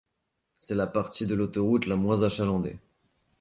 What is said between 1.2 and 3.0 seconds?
de l'autoroute la moins achalandée.